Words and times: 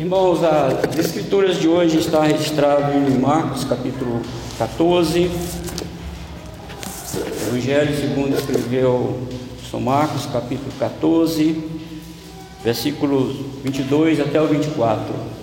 Irmãos, 0.00 0.42
as 0.42 0.98
escrituras 0.98 1.58
de 1.58 1.68
hoje 1.68 1.98
está 1.98 2.22
registrado 2.22 2.90
em 2.90 3.18
Marcos 3.18 3.64
capítulo 3.64 4.22
14. 4.56 5.30
Evangelho 7.46 7.94
segundo 7.94 8.34
escreveu 8.34 9.28
São 9.70 9.78
Marcos 9.78 10.24
capítulo 10.24 10.72
14, 10.78 11.62
versículos 12.64 13.44
22 13.62 14.20
até 14.20 14.40
o 14.40 14.46
24. 14.46 15.39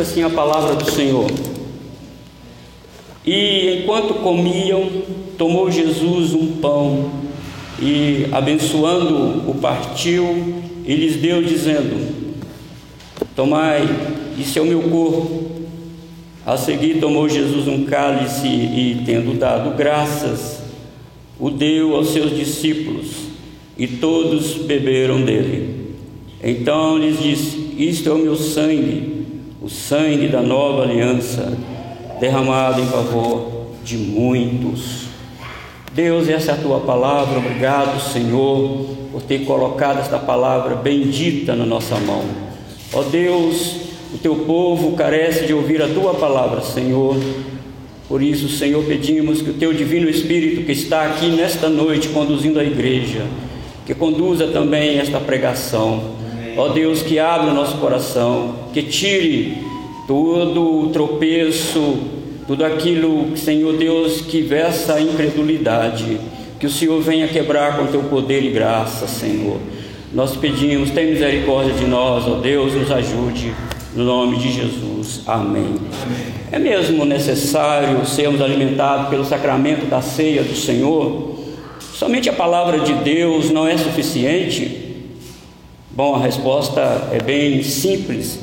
Assim 0.00 0.22
a 0.22 0.30
palavra 0.30 0.74
do 0.74 0.90
Senhor. 0.90 1.30
E 3.24 3.80
enquanto 3.80 4.14
comiam, 4.14 4.88
tomou 5.36 5.70
Jesus 5.70 6.32
um 6.32 6.56
pão 6.56 7.10
e, 7.80 8.26
abençoando, 8.32 9.50
o 9.50 9.54
partiu 9.60 10.62
e 10.84 10.94
lhes 10.94 11.16
deu, 11.16 11.42
dizendo: 11.42 12.34
Tomai, 13.36 13.88
isso 14.38 14.58
é 14.58 14.62
o 14.62 14.66
meu 14.66 14.82
corpo. 14.82 15.50
A 16.46 16.56
seguir, 16.56 16.98
tomou 16.98 17.28
Jesus 17.28 17.68
um 17.68 17.84
cálice 17.84 18.46
e, 18.46 19.02
tendo 19.04 19.38
dado 19.38 19.76
graças, 19.76 20.62
o 21.38 21.50
deu 21.50 21.94
aos 21.94 22.08
seus 22.08 22.34
discípulos 22.34 23.08
e 23.76 23.86
todos 23.86 24.54
beberam 24.54 25.22
dele. 25.22 25.94
Então 26.42 26.96
lhes 26.96 27.22
disse: 27.22 27.74
Isto 27.78 28.08
é 28.08 28.12
o 28.12 28.18
meu 28.18 28.34
sangue 28.34 29.09
o 29.62 29.68
sangue 29.68 30.28
da 30.28 30.40
nova 30.40 30.84
aliança 30.84 31.52
derramado 32.18 32.80
em 32.80 32.86
favor 32.86 33.66
de 33.84 33.98
muitos. 33.98 35.08
Deus, 35.92 36.28
essa 36.28 36.52
é 36.52 36.54
a 36.54 36.56
tua 36.58 36.80
palavra, 36.80 37.38
obrigado, 37.38 38.00
Senhor, 38.00 38.86
por 39.12 39.20
ter 39.22 39.40
colocado 39.40 39.98
esta 40.00 40.18
palavra 40.18 40.76
bendita 40.76 41.54
na 41.54 41.66
nossa 41.66 41.96
mão. 41.96 42.24
Ó 42.92 43.02
Deus, 43.02 43.76
o 44.14 44.18
teu 44.18 44.34
povo 44.36 44.96
carece 44.96 45.44
de 45.46 45.52
ouvir 45.52 45.82
a 45.82 45.88
tua 45.88 46.14
palavra, 46.14 46.62
Senhor. 46.62 47.16
Por 48.08 48.22
isso, 48.22 48.48
Senhor, 48.48 48.82
pedimos 48.84 49.42
que 49.42 49.50
o 49.50 49.54
teu 49.54 49.74
divino 49.74 50.08
Espírito 50.08 50.64
que 50.64 50.72
está 50.72 51.04
aqui 51.04 51.28
nesta 51.28 51.68
noite 51.68 52.08
conduzindo 52.08 52.58
a 52.58 52.64
igreja, 52.64 53.26
que 53.84 53.94
conduza 53.94 54.46
também 54.46 54.98
esta 54.98 55.20
pregação 55.20 56.19
Ó 56.60 56.68
Deus, 56.68 57.00
que 57.00 57.18
abra 57.18 57.52
o 57.52 57.54
nosso 57.54 57.78
coração, 57.78 58.54
que 58.74 58.82
tire 58.82 59.56
todo 60.06 60.82
o 60.82 60.90
tropeço, 60.90 62.00
tudo 62.46 62.66
aquilo, 62.66 63.34
Senhor 63.34 63.78
Deus, 63.78 64.20
que 64.20 64.42
versa 64.42 64.96
a 64.96 65.00
incredulidade, 65.00 66.20
que 66.58 66.66
o 66.66 66.70
Senhor 66.70 67.00
venha 67.00 67.26
quebrar 67.28 67.78
com 67.78 67.86
teu 67.86 68.02
poder 68.02 68.44
e 68.44 68.50
graça, 68.50 69.06
Senhor. 69.06 69.56
Nós 70.12 70.36
pedimos, 70.36 70.90
tem 70.90 71.06
misericórdia 71.06 71.72
de 71.72 71.86
nós, 71.86 72.28
ó 72.28 72.34
Deus, 72.34 72.74
nos 72.74 72.92
ajude, 72.92 73.54
no 73.94 74.04
nome 74.04 74.36
de 74.36 74.52
Jesus. 74.52 75.22
Amém. 75.26 75.76
É 76.52 76.58
mesmo 76.58 77.06
necessário 77.06 78.04
sermos 78.04 78.42
alimentados 78.42 79.08
pelo 79.08 79.24
sacramento 79.24 79.86
da 79.86 80.02
ceia 80.02 80.42
do 80.42 80.54
Senhor? 80.54 81.38
Somente 81.94 82.28
a 82.28 82.34
palavra 82.34 82.80
de 82.80 82.92
Deus 82.92 83.48
não 83.48 83.66
é 83.66 83.78
suficiente? 83.78 84.89
Bom, 85.92 86.14
a 86.14 86.20
resposta 86.20 87.08
é 87.12 87.20
bem 87.20 87.64
simples. 87.64 88.38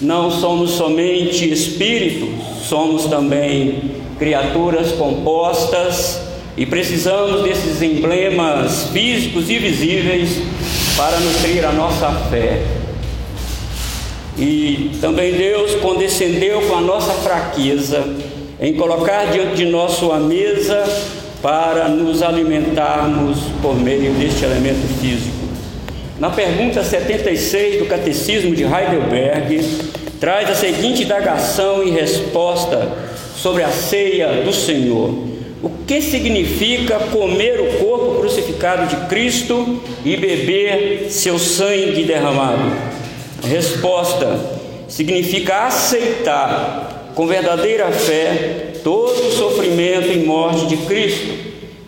Não 0.00 0.30
somos 0.30 0.70
somente 0.70 1.50
espíritos, 1.50 2.28
somos 2.62 3.06
também 3.06 3.90
criaturas 4.20 4.92
compostas 4.92 6.20
e 6.56 6.64
precisamos 6.64 7.42
desses 7.42 7.82
emblemas 7.82 8.84
físicos 8.92 9.50
e 9.50 9.58
visíveis 9.58 10.38
para 10.96 11.18
nutrir 11.18 11.64
a 11.64 11.72
nossa 11.72 12.08
fé. 12.30 12.62
E 14.38 14.92
também 15.00 15.32
Deus 15.32 15.74
condescendeu 15.76 16.62
com 16.68 16.76
a 16.76 16.80
nossa 16.80 17.14
fraqueza 17.14 18.06
em 18.60 18.74
colocar 18.74 19.24
diante 19.32 19.56
de 19.56 19.64
nós 19.64 19.92
sua 19.92 20.20
mesa 20.20 20.84
para 21.42 21.88
nos 21.88 22.22
alimentarmos 22.22 23.38
por 23.60 23.74
meio 23.74 24.12
deste 24.12 24.44
elemento 24.44 24.86
físico. 25.00 25.45
Na 26.18 26.30
pergunta 26.30 26.82
76 26.82 27.78
do 27.78 27.84
Catecismo 27.84 28.56
de 28.56 28.62
Heidelberg, 28.62 29.60
traz 30.18 30.48
a 30.48 30.54
seguinte 30.54 31.02
indagação 31.02 31.84
e 31.84 31.90
resposta 31.90 32.90
sobre 33.36 33.62
a 33.62 33.68
ceia 33.68 34.42
do 34.42 34.50
Senhor. 34.50 35.10
O 35.62 35.68
que 35.86 36.00
significa 36.00 36.98
comer 36.98 37.60
o 37.60 37.84
corpo 37.84 38.20
crucificado 38.20 38.86
de 38.86 38.96
Cristo 39.08 39.82
e 40.06 40.16
beber 40.16 41.10
seu 41.10 41.38
sangue 41.38 42.04
derramado? 42.04 42.72
Resposta: 43.46 44.40
significa 44.88 45.66
aceitar 45.66 47.12
com 47.14 47.26
verdadeira 47.26 47.92
fé 47.92 48.72
todo 48.82 49.28
o 49.28 49.32
sofrimento 49.32 50.08
e 50.08 50.24
morte 50.24 50.64
de 50.66 50.78
Cristo 50.78 51.34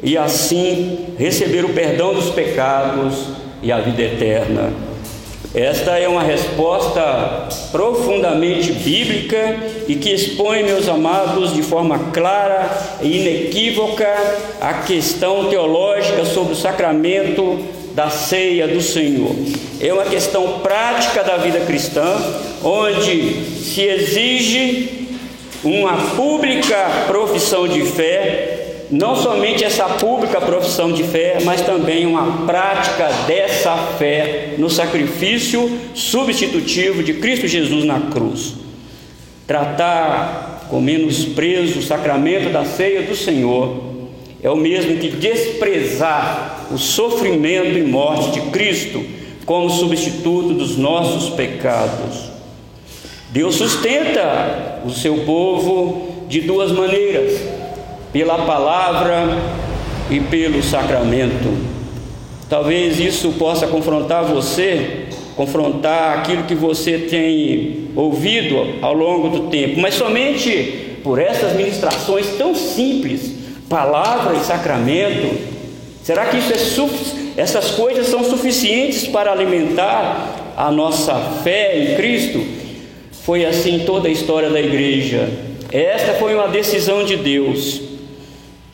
e 0.03 0.19
assim 0.19 1.15
receber 1.19 1.65
o 1.65 1.71
perdão 1.71 2.13
dos 2.13 2.29
pecados 2.29 3.39
e 3.63 3.73
a 3.73 3.79
vida 3.79 4.03
eterna. 4.03 4.73
Esta 5.55 5.99
é 5.99 6.07
uma 6.07 6.23
resposta 6.23 7.49
profundamente 7.73 8.71
bíblica 8.73 9.57
e 9.89 9.95
que 9.95 10.11
expõe, 10.11 10.63
meus 10.63 10.89
amados, 10.89 11.55
de 11.55 11.63
forma 11.63 11.99
clara 12.13 12.69
e 13.01 13.17
inequívoca 13.19 14.07
a 14.61 14.75
questão 14.75 15.49
teológica 15.49 16.25
sobre 16.27 16.53
o 16.53 16.57
sacramento 16.57 17.59
da 17.95 18.11
ceia 18.11 18.69
do 18.69 18.81
Senhor. 18.83 19.35
É 19.81 19.93
uma 19.93 20.05
questão 20.05 20.61
prática 20.61 21.25
da 21.25 21.39
vida 21.39 21.61
cristã, 21.61 22.17
onde 22.63 23.43
se 23.65 23.83
exige 23.83 25.09
uma 25.65 25.97
pública 26.15 27.05
profissão 27.07 27.67
de 27.67 27.83
fé 27.83 28.58
não 28.91 29.15
somente 29.17 29.65
essa 29.65 29.85
pública 29.85 30.41
profissão 30.41 30.93
de 30.93 31.03
fé, 31.03 31.39
mas 31.45 31.61
também 31.61 32.07
uma 32.07 32.47
prática 32.47 33.09
dessa 33.27 33.77
fé 33.99 34.55
no 34.57 34.71
sacrifício 34.71 35.79
substitutivo 35.95 37.03
de 37.03 37.15
Cristo 37.15 37.47
Jesus 37.47 37.85
na 37.85 38.01
cruz. 38.01 38.55
Tratar 39.47 40.67
com 40.71 40.81
menosprezo 40.81 41.81
o 41.81 41.83
sacramento 41.83 42.51
da 42.51 42.65
ceia 42.65 43.03
do 43.03 43.15
Senhor 43.15 43.89
é 44.43 44.49
o 44.49 44.57
mesmo 44.57 44.97
que 44.97 45.09
desprezar 45.09 46.69
o 46.71 46.79
sofrimento 46.79 47.77
e 47.77 47.83
morte 47.83 48.41
de 48.41 48.51
Cristo 48.51 49.05
como 49.45 49.71
substituto 49.71 50.55
dos 50.55 50.77
nossos 50.77 51.31
pecados. 51.31 52.29
Deus 53.31 53.57
sustenta 53.57 54.81
o 54.85 54.91
seu 54.91 55.25
povo 55.25 56.27
de 56.29 56.43
duas 56.43 56.71
maneiras 56.73 57.58
pela 58.13 58.39
palavra 58.39 59.39
e 60.11 60.21
pelo 60.21 60.63
sacramento. 60.63 61.79
Talvez 62.49 62.99
isso 62.99 63.33
possa 63.33 63.67
confrontar 63.67 64.25
você, 64.25 65.07
confrontar 65.37 66.19
aquilo 66.19 66.45
que 66.45 66.55
você 66.55 66.99
tem 66.99 67.91
ouvido 67.95 68.77
ao 68.81 68.95
longo 68.95 69.29
do 69.29 69.51
tempo, 69.51 69.79
mas 69.81 69.95
somente 69.95 70.97
por 71.05 71.19
essas 71.19 71.55
ministrações 71.55 72.27
tão 72.37 72.55
simples, 72.55 73.33
palavra 73.69 74.37
e 74.37 74.41
sacramento, 74.41 75.37
será 76.03 76.27
que 76.27 76.39
isso 76.39 76.53
é 76.53 76.59
suficiente? 76.59 77.29
Essas 77.37 77.71
coisas 77.71 78.09
são 78.09 78.25
suficientes 78.25 79.07
para 79.07 79.31
alimentar 79.31 80.55
a 80.57 80.73
nossa 80.73 81.15
fé 81.45 81.79
em 81.79 81.95
Cristo? 81.95 82.45
Foi 83.23 83.45
assim 83.45 83.85
toda 83.87 84.09
a 84.09 84.11
história 84.11 84.51
da 84.51 84.61
igreja. 84.61 85.29
Esta 85.71 86.15
foi 86.15 86.35
uma 86.35 86.49
decisão 86.49 87.05
de 87.05 87.17
Deus. 87.17 87.88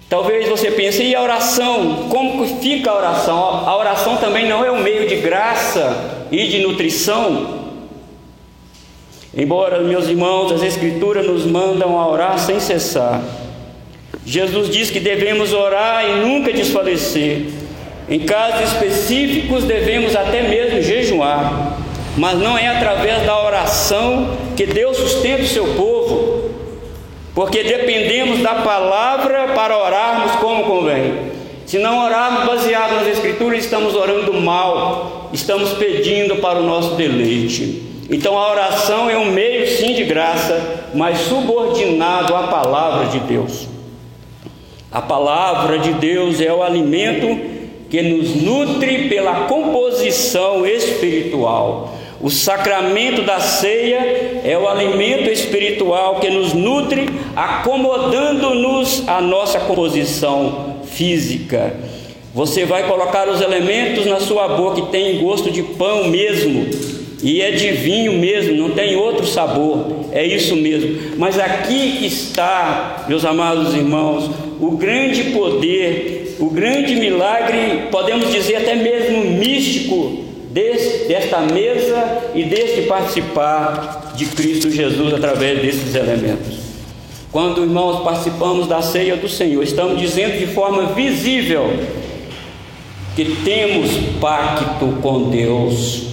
Talvez 0.08 0.48
você 0.48 0.70
pense, 0.70 1.02
e 1.02 1.14
a 1.14 1.22
oração? 1.22 2.08
Como 2.08 2.46
fica 2.60 2.90
a 2.90 2.96
oração? 2.96 3.38
A 3.66 3.76
oração 3.76 4.16
também 4.18 4.48
não 4.48 4.64
é 4.64 4.70
um 4.70 4.82
meio 4.82 5.08
de 5.08 5.16
graça 5.16 6.26
e 6.30 6.46
de 6.46 6.60
nutrição. 6.60 7.64
Embora, 9.36 9.80
meus 9.80 10.06
irmãos, 10.06 10.52
as 10.52 10.62
Escrituras 10.62 11.26
nos 11.26 11.44
mandam 11.44 11.98
a 11.98 12.08
orar 12.08 12.38
sem 12.38 12.60
cessar. 12.60 13.20
Jesus 14.24 14.70
diz 14.70 14.90
que 14.90 15.00
devemos 15.00 15.52
orar 15.52 16.08
e 16.08 16.20
nunca 16.20 16.52
desfalecer. 16.52 17.46
Em 18.08 18.20
casos 18.20 18.72
específicos, 18.72 19.64
devemos 19.64 20.14
até 20.14 20.42
mesmo 20.42 20.82
jejuar. 20.82 21.78
Mas 22.16 22.38
não 22.38 22.56
é 22.56 22.68
através 22.68 23.26
da 23.26 23.42
oração 23.42 24.36
que 24.56 24.66
Deus 24.66 24.96
sustenta 24.96 25.42
o 25.42 25.46
seu 25.48 25.74
povo 25.74 26.33
porque 27.34 27.64
dependemos 27.64 28.40
da 28.40 28.54
palavra 28.56 29.48
para 29.54 29.76
orarmos 29.76 30.32
como 30.36 30.64
convém. 30.64 31.32
Se 31.66 31.78
não 31.78 32.04
orarmos 32.04 32.44
baseado 32.44 32.94
nas 32.94 33.08
Escrituras, 33.08 33.64
estamos 33.64 33.94
orando 33.94 34.32
mal, 34.34 35.30
estamos 35.32 35.72
pedindo 35.72 36.36
para 36.36 36.60
o 36.60 36.62
nosso 36.62 36.94
deleite. 36.94 37.82
Então 38.10 38.38
a 38.38 38.50
oração 38.50 39.08
é 39.08 39.16
um 39.16 39.32
meio 39.32 39.66
sim 39.66 39.94
de 39.94 40.04
graça, 40.04 40.90
mas 40.94 41.18
subordinado 41.20 42.36
à 42.36 42.44
palavra 42.44 43.06
de 43.06 43.18
Deus. 43.20 43.66
A 44.92 45.02
palavra 45.02 45.78
de 45.78 45.94
Deus 45.94 46.40
é 46.40 46.52
o 46.52 46.62
alimento 46.62 47.26
que 47.90 48.00
nos 48.02 48.36
nutre 48.36 49.08
pela 49.08 49.46
composição 49.46 50.64
espiritual. 50.66 51.94
O 52.24 52.30
sacramento 52.30 53.20
da 53.20 53.38
ceia 53.38 54.40
é 54.42 54.56
o 54.56 54.66
alimento 54.66 55.28
espiritual 55.28 56.20
que 56.20 56.30
nos 56.30 56.54
nutre, 56.54 57.06
acomodando-nos 57.36 59.06
à 59.06 59.20
nossa 59.20 59.60
composição 59.60 60.76
física. 60.86 61.76
Você 62.32 62.64
vai 62.64 62.88
colocar 62.88 63.28
os 63.28 63.42
elementos 63.42 64.06
na 64.06 64.20
sua 64.20 64.48
boca 64.48 64.80
que 64.80 64.90
tem 64.90 65.18
gosto 65.18 65.50
de 65.50 65.62
pão 65.62 66.08
mesmo, 66.08 66.66
e 67.22 67.42
é 67.42 67.50
de 67.50 67.72
vinho 67.72 68.14
mesmo, 68.14 68.56
não 68.56 68.70
tem 68.70 68.96
outro 68.96 69.26
sabor, 69.26 70.06
é 70.10 70.24
isso 70.24 70.56
mesmo. 70.56 71.18
Mas 71.18 71.38
aqui 71.38 72.06
está, 72.06 73.04
meus 73.06 73.26
amados 73.26 73.74
irmãos, 73.74 74.30
o 74.58 74.70
grande 74.78 75.24
poder, 75.24 76.36
o 76.40 76.46
grande 76.46 76.96
milagre, 76.96 77.88
podemos 77.90 78.32
dizer 78.32 78.56
até 78.56 78.74
mesmo 78.74 79.24
místico, 79.24 80.23
desse, 80.54 81.08
desta 81.08 81.40
mesa 81.40 82.30
e 82.32 82.44
deste 82.44 82.82
participar 82.82 84.12
de 84.14 84.26
Cristo 84.26 84.70
Jesus 84.70 85.12
através 85.12 85.60
desses 85.60 85.96
elementos. 85.96 86.58
Quando, 87.32 87.64
irmãos, 87.64 88.04
participamos 88.04 88.68
da 88.68 88.80
ceia 88.80 89.16
do 89.16 89.28
Senhor, 89.28 89.64
estamos 89.64 90.00
dizendo 90.00 90.38
de 90.38 90.46
forma 90.46 90.92
visível 90.92 91.76
que 93.16 93.24
temos 93.44 93.90
pacto 94.20 94.86
com 95.02 95.28
Deus 95.28 96.04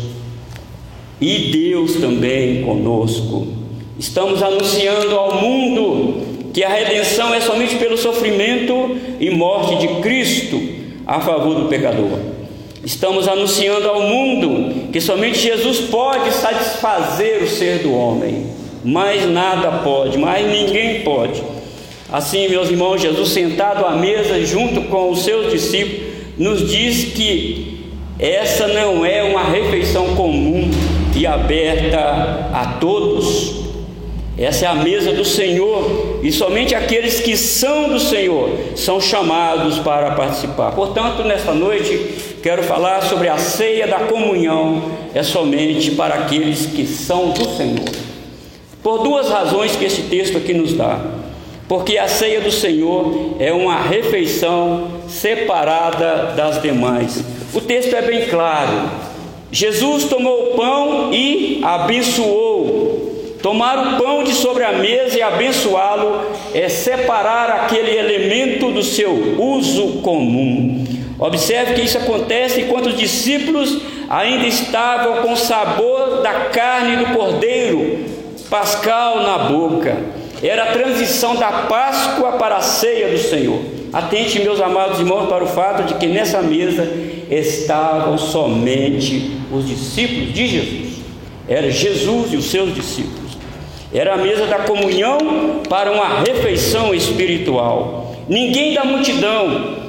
e 1.22 1.52
Deus 1.52 1.98
também 1.98 2.64
conosco. 2.64 3.48
Estamos 4.00 4.42
anunciando 4.42 5.16
ao 5.16 5.40
mundo 5.40 6.50
que 6.52 6.64
a 6.64 6.70
redenção 6.70 7.32
é 7.32 7.40
somente 7.40 7.76
pelo 7.76 7.96
sofrimento 7.96 8.98
e 9.20 9.30
morte 9.30 9.76
de 9.76 10.02
Cristo 10.02 10.60
a 11.06 11.22
favor 11.22 11.54
do 11.54 11.70
pecador. 11.70 12.31
Estamos 12.84 13.28
anunciando 13.28 13.88
ao 13.88 14.02
mundo 14.02 14.90
que 14.92 15.00
somente 15.00 15.38
Jesus 15.38 15.82
pode 15.82 16.32
satisfazer 16.34 17.44
o 17.44 17.48
ser 17.48 17.80
do 17.80 17.94
homem, 17.94 18.48
mais 18.84 19.30
nada 19.30 19.84
pode, 19.84 20.18
mais 20.18 20.48
ninguém 20.48 21.02
pode. 21.02 21.44
Assim, 22.12 22.50
meus 22.50 22.70
irmãos, 22.70 23.00
Jesus 23.00 23.30
sentado 23.30 23.86
à 23.86 23.92
mesa 23.92 24.44
junto 24.44 24.82
com 24.84 25.12
os 25.12 25.24
seus 25.24 25.52
discípulos, 25.52 26.12
nos 26.38 26.70
diz 26.70 27.14
que 27.14 27.86
essa 28.18 28.68
não 28.68 29.06
é 29.06 29.24
uma 29.24 29.44
refeição 29.44 30.16
comum 30.16 30.70
e 31.16 31.28
aberta 31.28 32.50
a 32.52 32.78
todos. 32.80 33.62
Essa 34.38 34.66
é 34.66 34.68
a 34.68 34.76
mesa 34.76 35.12
do 35.12 35.24
Senhor 35.24 36.20
e 36.24 36.32
somente 36.32 36.74
aqueles 36.74 37.20
que 37.20 37.38
são 37.38 37.90
do 37.90 38.00
Senhor 38.00 38.50
são 38.76 39.00
chamados 39.00 39.78
para 39.80 40.12
participar. 40.12 40.72
Portanto, 40.72 41.24
nesta 41.24 41.54
noite 41.54 42.31
quero 42.42 42.64
falar 42.64 43.02
sobre 43.04 43.28
a 43.28 43.38
ceia 43.38 43.88
da 43.88 44.00
comunhão, 44.00 44.92
é 45.14 45.24
somente 45.24 45.92
para 45.92 46.16
aqueles 46.16 46.66
que 46.66 46.86
são 46.86 47.30
do 47.30 47.56
Senhor. 47.56 47.90
Por 48.82 49.04
duas 49.04 49.30
razões 49.30 49.76
que 49.76 49.86
esse 49.86 50.04
texto 50.04 50.38
aqui 50.38 50.54
nos 50.54 50.74
dá. 50.74 51.00
Porque 51.68 51.98
a 51.98 52.08
ceia 52.08 52.42
do 52.42 52.52
Senhor 52.52 53.36
é 53.40 53.54
uma 53.54 53.80
refeição 53.80 54.88
separada 55.08 56.34
das 56.36 56.62
demais. 56.62 57.24
O 57.54 57.62
texto 57.62 57.96
é 57.96 58.02
bem 58.02 58.28
claro. 58.28 58.90
Jesus 59.52 60.06
tomou 60.06 60.52
o 60.52 60.58
pão 60.58 61.14
e 61.14 61.62
abençoou. 61.64 63.38
Tomar 63.42 63.78
o 63.78 64.04
pão 64.04 64.24
de 64.24 64.34
sobre 64.34 64.64
a 64.64 64.74
mesa 64.74 65.18
e 65.18 65.22
abençoá-lo 65.22 66.22
é 66.54 66.70
separar 66.70 67.50
aquele 67.50 67.92
elemento 67.98 68.72
do 68.72 68.84
seu 68.84 69.12
uso 69.40 70.02
comum. 70.02 71.01
Observe 71.22 71.76
que 71.76 71.82
isso 71.82 72.00
acontece 72.00 72.62
enquanto 72.62 72.88
os 72.88 72.98
discípulos 72.98 73.80
ainda 74.10 74.48
estavam 74.48 75.22
com 75.22 75.34
o 75.34 75.38
sabor 75.38 76.24
da 76.24 76.34
carne 76.46 76.96
do 76.96 77.14
cordeiro 77.14 78.06
pascal 78.50 79.22
na 79.22 79.38
boca. 79.38 79.96
Era 80.42 80.64
a 80.64 80.72
transição 80.72 81.36
da 81.36 81.52
Páscoa 81.52 82.32
para 82.34 82.58
a 82.58 82.62
ceia 82.62 83.10
do 83.10 83.20
Senhor. 83.20 83.62
Atente, 83.94 84.40
meus 84.40 84.60
amados 84.60 85.00
irmãos, 85.00 85.30
para 85.30 85.44
o 85.44 85.48
fato 85.48 85.84
de 85.84 85.94
que 85.94 86.08
nessa 86.08 86.42
mesa 86.42 86.92
estavam 87.30 88.18
somente 88.18 89.38
os 89.52 89.68
discípulos 89.68 90.34
de 90.34 90.48
Jesus. 90.48 91.02
Era 91.48 91.70
Jesus 91.70 92.34
e 92.34 92.38
os 92.38 92.46
seus 92.46 92.74
discípulos. 92.74 93.38
Era 93.94 94.16
a 94.16 94.18
mesa 94.18 94.48
da 94.48 94.60
comunhão 94.60 95.20
para 95.70 95.92
uma 95.92 96.22
refeição 96.22 96.96
espiritual. 96.96 98.16
Ninguém 98.28 98.74
da 98.74 98.84
multidão 98.84 99.81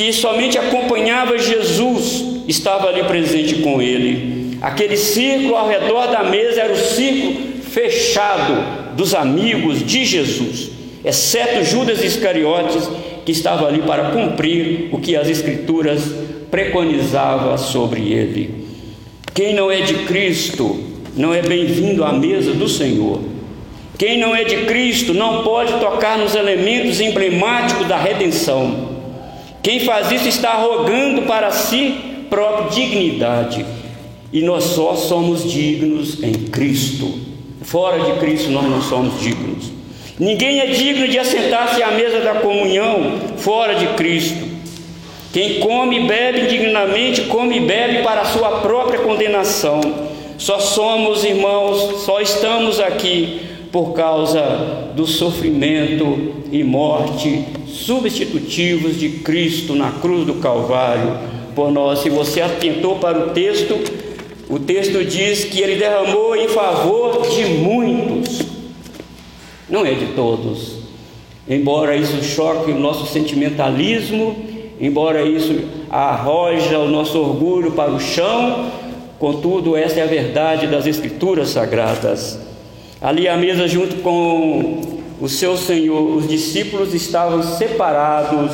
que 0.00 0.14
somente 0.14 0.56
acompanhava 0.56 1.36
Jesus 1.36 2.24
estava 2.48 2.88
ali 2.88 3.02
presente 3.02 3.56
com 3.56 3.82
ele. 3.82 4.56
Aquele 4.62 4.96
círculo 4.96 5.54
ao 5.54 5.68
redor 5.68 6.06
da 6.06 6.24
mesa 6.24 6.62
era 6.62 6.72
o 6.72 6.76
círculo 6.78 7.60
fechado 7.62 8.96
dos 8.96 9.14
amigos 9.14 9.84
de 9.84 10.06
Jesus, 10.06 10.70
exceto 11.04 11.62
Judas 11.64 12.02
Iscariotes, 12.02 12.88
que 13.26 13.32
estava 13.32 13.66
ali 13.66 13.82
para 13.82 14.04
cumprir 14.04 14.88
o 14.90 14.98
que 14.98 15.14
as 15.14 15.28
Escrituras 15.28 16.00
preconizavam 16.50 17.58
sobre 17.58 18.10
ele. 18.10 18.64
Quem 19.34 19.54
não 19.54 19.70
é 19.70 19.82
de 19.82 20.06
Cristo 20.06 20.82
não 21.14 21.34
é 21.34 21.42
bem-vindo 21.42 22.04
à 22.04 22.12
mesa 22.14 22.52
do 22.52 22.70
Senhor. 22.70 23.20
Quem 23.98 24.18
não 24.18 24.34
é 24.34 24.44
de 24.44 24.64
Cristo 24.64 25.12
não 25.12 25.42
pode 25.42 25.74
tocar 25.74 26.16
nos 26.16 26.34
elementos 26.34 27.02
emblemáticos 27.02 27.86
da 27.86 27.98
redenção. 27.98 28.89
Quem 29.62 29.80
faz 29.80 30.10
isso 30.10 30.28
está 30.28 30.50
arrogando 30.50 31.22
para 31.22 31.50
si 31.50 31.94
própria 32.30 32.70
dignidade. 32.70 33.66
E 34.32 34.40
nós 34.42 34.64
só 34.64 34.94
somos 34.94 35.50
dignos 35.50 36.22
em 36.22 36.32
Cristo. 36.32 37.18
Fora 37.62 37.98
de 38.00 38.18
Cristo 38.20 38.50
nós 38.50 38.64
não 38.64 38.80
somos 38.80 39.20
dignos. 39.20 39.70
Ninguém 40.18 40.60
é 40.60 40.66
digno 40.66 41.08
de 41.08 41.18
assentar-se 41.18 41.82
à 41.82 41.90
mesa 41.90 42.20
da 42.20 42.34
comunhão 42.34 43.18
fora 43.38 43.74
de 43.74 43.86
Cristo. 43.94 44.48
Quem 45.32 45.60
come 45.60 46.00
e 46.00 46.06
bebe 46.06 46.42
indignamente, 46.42 47.22
come 47.22 47.56
e 47.56 47.60
bebe 47.60 48.02
para 48.02 48.22
a 48.22 48.26
sua 48.26 48.60
própria 48.60 49.00
condenação. 49.00 49.80
Só 50.36 50.58
somos 50.58 51.22
irmãos, 51.24 52.04
só 52.04 52.20
estamos 52.20 52.80
aqui 52.80 53.49
por 53.72 53.92
causa 53.92 54.92
do 54.94 55.06
sofrimento 55.06 56.32
e 56.50 56.64
morte 56.64 57.44
substitutivos 57.66 58.98
de 58.98 59.08
Cristo 59.20 59.74
na 59.74 59.92
cruz 59.92 60.26
do 60.26 60.34
Calvário 60.34 61.18
por 61.54 61.70
nós. 61.70 62.00
Se 62.00 62.10
você 62.10 62.40
atentou 62.40 62.96
para 62.96 63.18
o 63.18 63.30
texto, 63.30 63.78
o 64.48 64.58
texto 64.58 65.04
diz 65.04 65.44
que 65.44 65.60
ele 65.60 65.76
derramou 65.76 66.34
em 66.34 66.48
favor 66.48 67.28
de 67.28 67.44
muitos 67.44 68.50
não 69.70 69.86
é 69.86 69.94
de 69.94 70.06
todos. 70.14 70.80
Embora 71.48 71.96
isso 71.96 72.22
choque 72.22 72.72
o 72.72 72.78
nosso 72.78 73.06
sentimentalismo, 73.06 74.36
embora 74.80 75.22
isso 75.22 75.54
arroja 75.88 76.78
o 76.78 76.88
nosso 76.88 77.18
orgulho 77.18 77.72
para 77.72 77.90
o 77.90 78.00
chão, 78.00 78.70
contudo, 79.18 79.76
essa 79.76 80.00
é 80.00 80.02
a 80.02 80.06
verdade 80.06 80.66
das 80.66 80.86
Escrituras 80.86 81.50
Sagradas. 81.50 82.38
Ali 83.02 83.26
à 83.26 83.36
mesa, 83.36 83.66
junto 83.66 83.96
com 84.02 85.00
o 85.18 85.28
seu 85.28 85.56
Senhor, 85.56 86.16
os 86.16 86.28
discípulos 86.28 86.92
estavam 86.92 87.42
separados 87.42 88.52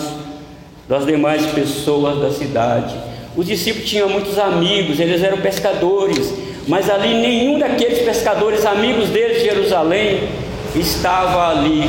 das 0.88 1.05
demais 1.05 1.45
pessoas 1.47 2.21
da 2.21 2.31
cidade. 2.31 2.95
Os 3.37 3.45
discípulos 3.45 3.88
tinham 3.88 4.09
muitos 4.09 4.38
amigos, 4.38 5.00
eles 5.00 5.21
eram 5.23 5.38
pescadores, 5.38 6.33
mas 6.69 6.88
ali 6.88 7.15
nenhum 7.15 7.59
daqueles 7.59 7.99
pescadores 8.00 8.65
amigos 8.65 9.09
deles 9.09 9.38
de 9.38 9.49
Jerusalém 9.49 10.29
estava 10.76 11.50
ali. 11.50 11.83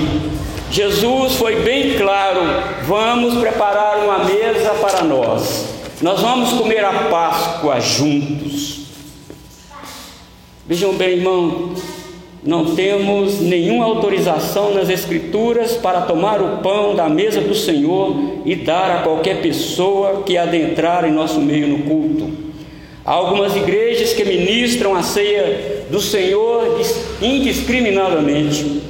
Jesus 0.72 1.36
foi 1.36 1.62
bem 1.62 1.96
claro: 1.96 2.42
vamos 2.86 3.36
preparar 3.36 4.00
uma 4.00 4.26
mesa 4.26 4.72
para 4.82 5.04
nós. 5.04 5.66
Nós 6.02 6.22
vamos 6.22 6.54
comer 6.54 6.84
a 6.84 7.04
Páscoa 7.10 7.80
juntos. 7.80 8.88
Vejam 10.68 10.94
bem, 10.94 11.18
irmão, 11.18 11.74
não 12.44 12.76
temos 12.76 13.42
nenhuma 13.42 13.86
autorização 13.86 14.74
nas 14.74 14.90
Escrituras 14.90 15.74
para 15.74 16.02
tomar 16.02 16.42
o 16.42 16.58
pão 16.58 16.96
da 16.96 17.10
mesa 17.10 17.42
do 17.42 17.56
Senhor 17.56 18.16
e 18.46 18.56
dar 18.56 18.92
a 18.92 19.02
qualquer 19.02 19.42
pessoa 19.42 20.24
que 20.24 20.38
adentrar 20.38 21.06
em 21.06 21.12
nosso 21.12 21.40
meio 21.40 21.68
no 21.68 21.80
culto. 21.80 22.30
Há 23.04 23.12
algumas 23.12 23.56
igrejas 23.56 24.14
que 24.14 24.24
ministram 24.26 24.96
a 24.96 25.02
ceia 25.02 25.86
do 25.90 26.02
Senhor 26.02 26.80
indiscriminadamente. 27.22 28.82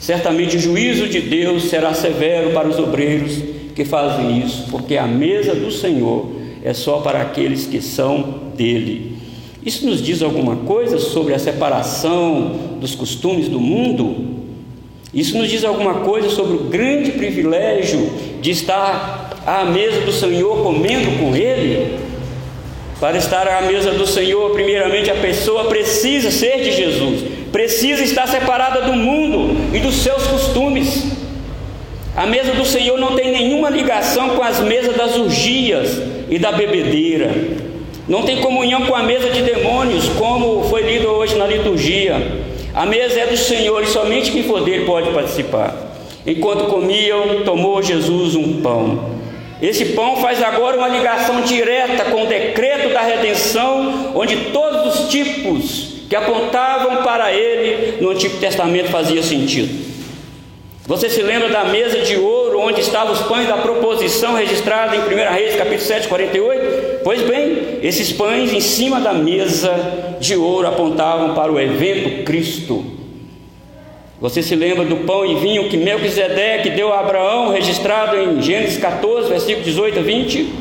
Certamente 0.00 0.56
o 0.56 0.60
juízo 0.60 1.08
de 1.08 1.20
Deus 1.20 1.64
será 1.64 1.92
severo 1.94 2.50
para 2.52 2.68
os 2.68 2.78
obreiros 2.78 3.38
que 3.74 3.84
fazem 3.84 4.40
isso, 4.40 4.66
porque 4.70 4.96
a 4.96 5.06
mesa 5.06 5.54
do 5.54 5.70
Senhor 5.70 6.26
é 6.64 6.72
só 6.72 6.98
para 6.98 7.20
aqueles 7.20 7.66
que 7.66 7.80
são 7.80 8.40
dele. 8.56 9.15
Isso 9.66 9.84
nos 9.84 10.00
diz 10.00 10.22
alguma 10.22 10.54
coisa 10.54 10.96
sobre 10.96 11.34
a 11.34 11.40
separação 11.40 12.76
dos 12.80 12.94
costumes 12.94 13.48
do 13.48 13.58
mundo? 13.58 14.36
Isso 15.12 15.36
nos 15.36 15.50
diz 15.50 15.64
alguma 15.64 15.94
coisa 15.94 16.28
sobre 16.30 16.54
o 16.54 16.60
grande 16.60 17.10
privilégio 17.10 18.12
de 18.40 18.52
estar 18.52 19.42
à 19.44 19.64
mesa 19.64 20.02
do 20.02 20.12
Senhor 20.12 20.62
comendo 20.62 21.18
com 21.18 21.34
Ele? 21.34 21.98
Para 23.00 23.18
estar 23.18 23.48
à 23.48 23.62
mesa 23.62 23.90
do 23.90 24.06
Senhor, 24.06 24.52
primeiramente 24.52 25.10
a 25.10 25.16
pessoa 25.16 25.64
precisa 25.64 26.30
ser 26.30 26.62
de 26.62 26.70
Jesus, 26.70 27.24
precisa 27.50 28.04
estar 28.04 28.28
separada 28.28 28.82
do 28.82 28.92
mundo 28.92 29.74
e 29.74 29.80
dos 29.80 29.96
seus 29.96 30.28
costumes. 30.28 31.10
A 32.14 32.24
mesa 32.24 32.52
do 32.52 32.64
Senhor 32.64 33.00
não 33.00 33.16
tem 33.16 33.32
nenhuma 33.32 33.68
ligação 33.68 34.36
com 34.36 34.44
as 34.44 34.60
mesas 34.60 34.96
das 34.96 35.16
urgias 35.16 36.00
e 36.30 36.38
da 36.38 36.52
bebedeira. 36.52 37.65
Não 38.08 38.22
tem 38.22 38.40
comunhão 38.40 38.86
com 38.86 38.94
a 38.94 39.02
mesa 39.02 39.30
de 39.30 39.42
demônios, 39.42 40.08
como 40.10 40.62
foi 40.68 40.82
lido 40.82 41.08
hoje 41.08 41.34
na 41.34 41.44
liturgia. 41.44 42.14
A 42.72 42.86
mesa 42.86 43.18
é 43.18 43.26
do 43.26 43.36
Senhor 43.36 43.82
e 43.82 43.86
somente 43.86 44.30
quem 44.30 44.44
for 44.44 44.60
dele 44.60 44.84
pode 44.84 45.10
participar. 45.10 45.74
Enquanto 46.24 46.66
comiam, 46.66 47.42
tomou 47.44 47.82
Jesus 47.82 48.36
um 48.36 48.60
pão. 48.62 49.16
Esse 49.60 49.86
pão 49.86 50.18
faz 50.18 50.40
agora 50.40 50.76
uma 50.76 50.86
ligação 50.86 51.40
direta 51.40 52.04
com 52.04 52.22
o 52.22 52.26
decreto 52.26 52.92
da 52.92 53.00
redenção, 53.00 54.12
onde 54.14 54.36
todos 54.52 55.00
os 55.00 55.08
tipos 55.08 55.94
que 56.08 56.14
apontavam 56.14 57.02
para 57.02 57.32
ele 57.32 58.00
no 58.00 58.10
Antigo 58.10 58.36
Testamento 58.38 58.88
fazia 58.88 59.22
sentido. 59.22 59.84
Você 60.86 61.10
se 61.10 61.22
lembra 61.22 61.48
da 61.48 61.64
mesa 61.64 61.98
de 62.02 62.16
ouro 62.16 62.60
onde 62.60 62.80
estavam 62.80 63.12
os 63.12 63.22
pães 63.22 63.48
da 63.48 63.56
proposição 63.56 64.34
registrada 64.34 64.94
em 64.94 65.00
1 65.00 65.32
Reis, 65.32 65.56
capítulo 65.56 65.80
7, 65.80 66.06
48? 66.06 66.95
Pois 67.06 67.22
bem, 67.22 67.78
esses 67.84 68.10
pães 68.10 68.52
em 68.52 68.60
cima 68.60 68.98
da 68.98 69.12
mesa 69.12 70.16
de 70.18 70.34
ouro 70.34 70.66
apontavam 70.66 71.36
para 71.36 71.52
o 71.52 71.60
evento 71.60 72.24
Cristo. 72.24 72.84
Você 74.20 74.42
se 74.42 74.56
lembra 74.56 74.84
do 74.84 74.96
pão 74.96 75.24
e 75.24 75.36
vinho 75.36 75.68
que 75.68 75.76
Melquisedeque 75.76 76.70
deu 76.70 76.92
a 76.92 76.98
Abraão, 76.98 77.52
registrado 77.52 78.16
em 78.16 78.42
Gênesis 78.42 78.78
14, 78.78 79.28
versículo 79.28 79.64
18 79.64 80.00
a 80.00 80.02
20? 80.02 80.52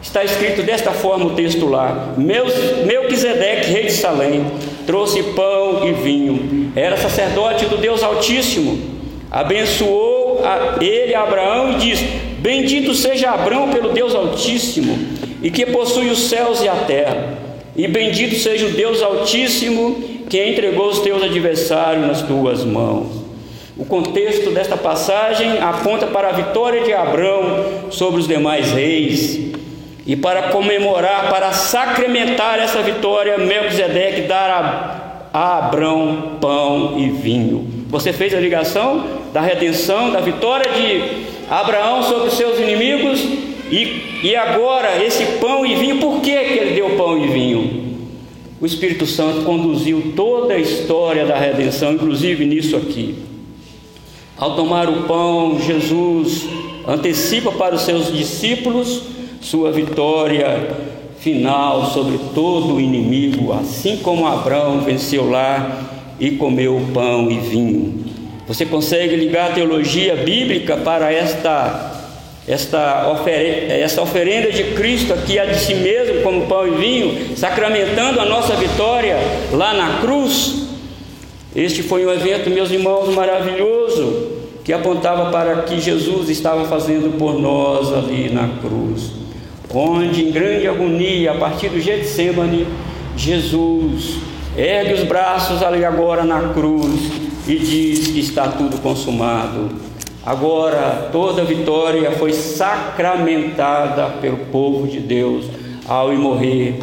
Está 0.00 0.24
escrito 0.24 0.62
desta 0.62 0.92
forma 0.92 1.26
o 1.26 1.34
texto 1.34 1.66
lá: 1.66 2.14
Melquisedeque, 2.16 3.70
rei 3.70 3.84
de 3.84 3.92
Salém, 3.92 4.46
trouxe 4.86 5.22
pão 5.22 5.86
e 5.86 5.92
vinho. 5.92 6.72
Era 6.74 6.96
sacerdote 6.96 7.66
do 7.66 7.76
Deus 7.76 8.02
Altíssimo 8.02 8.96
abençoou 9.30 10.40
a 10.44 10.82
ele, 10.82 11.14
a 11.14 11.22
Abraão, 11.22 11.72
e 11.72 11.74
diz: 11.76 12.00
Bendito 12.38 12.94
seja 12.94 13.30
Abraão 13.30 13.70
pelo 13.70 13.90
Deus 13.90 14.14
Altíssimo, 14.14 14.98
e 15.46 15.50
que 15.52 15.64
possui 15.64 16.08
os 16.08 16.28
céus 16.28 16.60
e 16.60 16.68
a 16.68 16.74
terra, 16.74 17.38
e 17.76 17.86
bendito 17.86 18.34
seja 18.34 18.66
o 18.66 18.70
Deus 18.70 19.00
Altíssimo 19.00 19.94
que 20.28 20.44
entregou 20.44 20.88
os 20.88 20.98
teus 20.98 21.22
adversários 21.22 22.04
nas 22.04 22.22
tuas 22.22 22.64
mãos. 22.64 23.06
O 23.78 23.84
contexto 23.84 24.50
desta 24.50 24.76
passagem 24.76 25.58
aponta 25.60 26.08
para 26.08 26.30
a 26.30 26.32
vitória 26.32 26.82
de 26.82 26.92
Abraão 26.92 27.64
sobre 27.90 28.18
os 28.22 28.26
demais 28.26 28.72
reis. 28.72 29.38
E 30.04 30.16
para 30.16 30.48
comemorar, 30.48 31.30
para 31.30 31.52
sacramentar 31.52 32.58
essa 32.58 32.82
vitória, 32.82 33.38
Melquisedeque 33.38 34.22
dará 34.22 35.28
a 35.32 35.58
Abraão 35.58 36.38
pão 36.40 36.98
e 36.98 37.08
vinho. 37.08 37.68
Você 37.88 38.12
fez 38.12 38.34
a 38.34 38.40
ligação 38.40 39.04
da 39.32 39.42
redenção, 39.42 40.10
da 40.10 40.18
vitória 40.18 40.72
de 40.72 41.24
Abraão 41.48 42.02
sobre 42.02 42.30
os 42.30 42.34
seus 42.34 42.58
inimigos 42.58 43.46
e, 43.70 44.28
e 44.28 44.36
agora 44.36 45.02
esse 45.04 45.24
pão 45.38 45.64
e 45.66 45.74
vinho, 45.74 45.98
por 45.98 46.20
que, 46.20 46.30
que 46.30 46.58
ele 46.58 46.74
deu 46.74 46.90
pão 46.96 47.18
e 47.18 47.28
vinho? 47.28 47.86
O 48.60 48.66
Espírito 48.66 49.06
Santo 49.06 49.44
conduziu 49.44 50.12
toda 50.16 50.54
a 50.54 50.58
história 50.58 51.26
da 51.26 51.36
redenção, 51.36 51.92
inclusive 51.92 52.46
nisso 52.46 52.76
aqui. 52.76 53.14
Ao 54.36 54.54
tomar 54.54 54.88
o 54.88 55.02
pão, 55.02 55.60
Jesus 55.60 56.46
antecipa 56.86 57.52
para 57.52 57.74
os 57.74 57.82
seus 57.82 58.12
discípulos 58.12 59.02
sua 59.40 59.70
vitória 59.70 60.96
final 61.18 61.90
sobre 61.90 62.18
todo 62.34 62.74
o 62.74 62.80
inimigo, 62.80 63.52
assim 63.52 63.96
como 63.98 64.26
Abraão 64.26 64.80
venceu 64.80 65.28
lá 65.28 65.82
e 66.20 66.32
comeu 66.32 66.80
pão 66.94 67.30
e 67.30 67.38
vinho. 67.38 68.04
Você 68.46 68.64
consegue 68.64 69.16
ligar 69.16 69.50
a 69.50 69.54
teologia 69.54 70.16
bíblica 70.16 70.76
para 70.76 71.12
esta 71.12 71.95
esta 72.48 73.10
oferenda, 73.10 73.74
esta 73.74 74.02
oferenda 74.02 74.52
de 74.52 74.64
Cristo 74.74 75.12
aqui 75.12 75.38
a 75.38 75.46
de 75.46 75.58
si 75.58 75.74
mesmo 75.74 76.22
como 76.22 76.46
pão 76.46 76.66
e 76.66 76.70
vinho, 76.70 77.36
sacramentando 77.36 78.20
a 78.20 78.24
nossa 78.24 78.54
vitória 78.54 79.16
lá 79.52 79.74
na 79.74 80.00
cruz. 80.00 80.66
Este 81.54 81.82
foi 81.82 82.06
um 82.06 82.12
evento, 82.12 82.48
meus 82.50 82.70
irmãos, 82.70 83.12
maravilhoso, 83.12 84.28
que 84.62 84.72
apontava 84.72 85.30
para 85.30 85.62
que 85.62 85.80
Jesus 85.80 86.28
estava 86.28 86.66
fazendo 86.66 87.18
por 87.18 87.40
nós 87.40 87.92
ali 87.92 88.30
na 88.32 88.48
cruz, 88.60 89.10
onde 89.72 90.24
em 90.24 90.30
grande 90.30 90.68
agonia, 90.68 91.32
a 91.32 91.36
partir 91.36 91.68
do 91.68 91.80
Getsemane, 91.80 92.66
Jesus 93.16 94.18
ergue 94.56 94.94
os 94.94 95.04
braços 95.04 95.62
ali 95.62 95.84
agora 95.84 96.24
na 96.24 96.48
cruz 96.52 97.10
e 97.46 97.56
diz 97.56 98.08
que 98.08 98.20
está 98.20 98.48
tudo 98.48 98.80
consumado. 98.80 99.70
Agora 100.26 101.08
toda 101.12 101.44
vitória 101.44 102.10
foi 102.10 102.32
sacramentada 102.32 104.08
pelo 104.20 104.38
povo 104.46 104.88
de 104.88 104.98
Deus 104.98 105.46
ao 105.86 106.12
morrer 106.16 106.80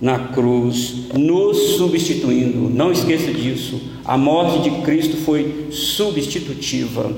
na 0.00 0.28
cruz, 0.28 1.08
nos 1.12 1.76
substituindo. 1.76 2.70
Não 2.70 2.92
esqueça 2.92 3.32
disso. 3.32 3.80
A 4.04 4.16
morte 4.16 4.60
de 4.60 4.70
Cristo 4.82 5.16
foi 5.16 5.66
substitutiva. 5.72 7.10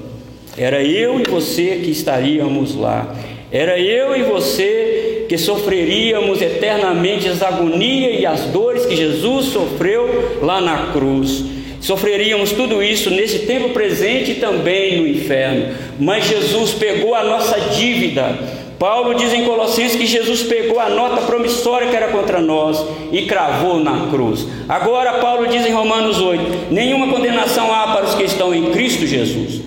Era 0.56 0.82
eu 0.82 1.20
e 1.20 1.24
você 1.24 1.82
que 1.84 1.90
estaríamos 1.90 2.74
lá. 2.74 3.14
Era 3.52 3.78
eu 3.78 4.16
e 4.16 4.22
você 4.22 5.26
que 5.28 5.36
sofreríamos 5.36 6.40
eternamente 6.40 7.28
as 7.28 7.42
agonias 7.42 8.18
e 8.18 8.24
as 8.24 8.46
dores 8.46 8.86
que 8.86 8.96
Jesus 8.96 9.46
sofreu 9.48 10.38
lá 10.40 10.58
na 10.58 10.86
cruz. 10.86 11.59
Sofreríamos 11.80 12.52
tudo 12.52 12.82
isso 12.82 13.10
nesse 13.10 13.40
tempo 13.40 13.70
presente 13.70 14.32
e 14.32 14.34
também 14.34 15.00
no 15.00 15.08
inferno. 15.08 15.75
Mas 15.99 16.26
Jesus 16.26 16.72
pegou 16.72 17.14
a 17.14 17.25
nossa 17.25 17.58
dívida. 17.58 18.38
Paulo 18.78 19.14
diz 19.14 19.32
em 19.32 19.44
Colossenses 19.44 19.96
que 19.96 20.06
Jesus 20.06 20.42
pegou 20.42 20.78
a 20.78 20.88
nota 20.88 21.22
promissória 21.22 21.88
que 21.88 21.96
era 21.96 22.08
contra 22.08 22.40
nós 22.40 22.82
e 23.12 23.22
cravou 23.22 23.78
na 23.78 24.08
cruz. 24.08 24.46
Agora, 24.68 25.18
Paulo 25.18 25.46
diz 25.49 25.66
em 25.66 25.72
Romanos 25.72 26.20
8: 26.20 26.72
nenhuma 26.72 27.08
condenação 27.08 27.72
há 27.75 27.88
para 27.94 28.06
os 28.06 28.14
que 28.14 28.25
estão 28.25 28.54
em 28.54 28.70
Cristo 28.70 29.06
Jesus. 29.06 29.62